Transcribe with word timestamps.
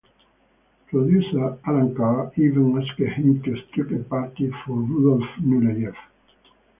Producer 0.87 1.59
Allan 1.63 1.93
Carr 1.95 2.31
even 2.35 2.75
asked 2.75 2.97
him 2.99 3.39
to 3.43 3.55
streak 3.67 3.91
at 3.93 4.01
a 4.01 4.03
party 4.03 4.51
for 4.65 4.73
Rudolph 4.75 5.29
Nureyev. 5.41 5.93